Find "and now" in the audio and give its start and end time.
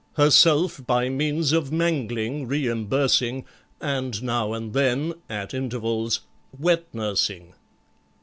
3.79-4.51